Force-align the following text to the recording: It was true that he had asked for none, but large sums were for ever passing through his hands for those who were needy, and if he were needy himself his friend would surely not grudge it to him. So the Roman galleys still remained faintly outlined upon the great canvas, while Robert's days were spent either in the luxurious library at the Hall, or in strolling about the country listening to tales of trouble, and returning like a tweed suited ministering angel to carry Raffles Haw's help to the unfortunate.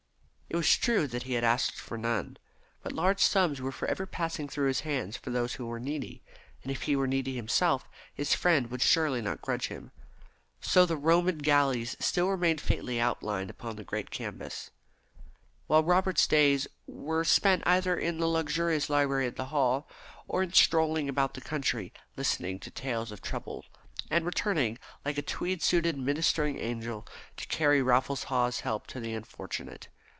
It 0.53 0.57
was 0.57 0.75
true 0.75 1.07
that 1.07 1.23
he 1.23 1.35
had 1.35 1.45
asked 1.45 1.79
for 1.79 1.97
none, 1.97 2.35
but 2.83 2.91
large 2.91 3.21
sums 3.21 3.61
were 3.61 3.71
for 3.71 3.87
ever 3.87 4.05
passing 4.05 4.49
through 4.49 4.67
his 4.67 4.81
hands 4.81 5.15
for 5.15 5.29
those 5.29 5.53
who 5.53 5.65
were 5.65 5.79
needy, 5.79 6.23
and 6.61 6.71
if 6.73 6.81
he 6.81 6.95
were 6.97 7.07
needy 7.07 7.33
himself 7.37 7.87
his 8.13 8.33
friend 8.35 8.69
would 8.69 8.81
surely 8.81 9.21
not 9.21 9.41
grudge 9.41 9.67
it 9.67 9.67
to 9.69 9.73
him. 9.75 9.91
So 10.59 10.85
the 10.85 10.97
Roman 10.97 11.37
galleys 11.37 11.95
still 12.01 12.27
remained 12.27 12.59
faintly 12.59 12.99
outlined 12.99 13.49
upon 13.49 13.77
the 13.77 13.85
great 13.85 14.11
canvas, 14.11 14.71
while 15.67 15.83
Robert's 15.85 16.27
days 16.27 16.67
were 16.85 17.23
spent 17.23 17.63
either 17.65 17.97
in 17.97 18.17
the 18.19 18.27
luxurious 18.27 18.89
library 18.89 19.27
at 19.27 19.37
the 19.37 19.45
Hall, 19.55 19.87
or 20.27 20.43
in 20.43 20.51
strolling 20.51 21.07
about 21.07 21.33
the 21.33 21.39
country 21.39 21.93
listening 22.17 22.59
to 22.59 22.69
tales 22.69 23.13
of 23.13 23.21
trouble, 23.21 23.63
and 24.09 24.25
returning 24.25 24.77
like 25.05 25.17
a 25.17 25.21
tweed 25.21 25.63
suited 25.63 25.97
ministering 25.97 26.59
angel 26.59 27.07
to 27.37 27.47
carry 27.47 27.81
Raffles 27.81 28.23
Haw's 28.23 28.59
help 28.59 28.85
to 28.87 28.99
the 28.99 29.13
unfortunate. 29.13 29.87